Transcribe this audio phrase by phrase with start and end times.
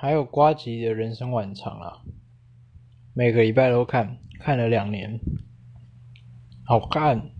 [0.00, 2.02] 还有瓜吉的人生晚场啊
[3.14, 5.18] 每个礼拜都看看了两年。
[6.64, 7.37] 好看。